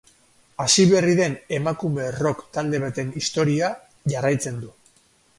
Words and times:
Hasi 0.63 0.83
berri 0.91 1.11
den 1.17 1.33
emakume 1.57 2.07
rock 2.15 2.41
talde 2.55 2.79
baten 2.85 3.11
istorioa 3.21 3.69
jarraitzen 4.15 4.57
du. 4.65 4.71